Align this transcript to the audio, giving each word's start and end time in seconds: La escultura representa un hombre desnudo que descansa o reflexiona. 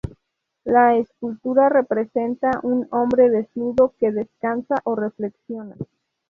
La 0.63 0.97
escultura 0.97 1.69
representa 1.69 2.49
un 2.63 2.87
hombre 2.89 3.29
desnudo 3.29 3.93
que 3.99 4.11
descansa 4.11 4.73
o 4.83 4.95
reflexiona. 4.95 5.75